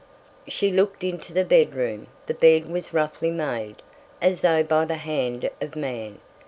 She 0.47 0.71
looked 0.71 1.03
into 1.03 1.31
the 1.31 1.45
bedroom; 1.45 2.07
the 2.25 2.33
bed 2.33 2.65
was 2.65 2.91
roughly 2.91 3.29
made, 3.29 3.83
as 4.19 4.41
though 4.41 4.63
by 4.63 4.85
the 4.85 4.95
hand 4.95 5.47
of 5.61 5.75
man. 5.75 6.17